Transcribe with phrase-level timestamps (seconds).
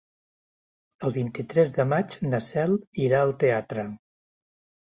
[1.07, 2.73] El vint-i-tres de maig na Cel
[3.09, 3.85] irà al teatre.